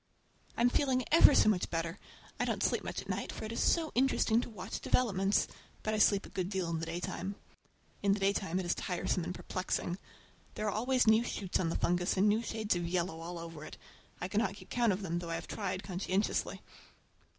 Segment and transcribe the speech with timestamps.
[0.57, 1.99] I'm feeling ever so much better!
[2.39, 5.47] I don't sleep much at night, for it is so interesting to watch developments;
[5.83, 7.35] but I sleep a good deal in the daytime.
[8.01, 9.99] In the daytime it is tiresome and perplexing.
[10.55, 13.63] There are always new shoots on the fungus, and new shades of yellow all over
[13.63, 13.77] it.
[14.19, 16.63] I cannot keep count of them, though I have tried conscientiously.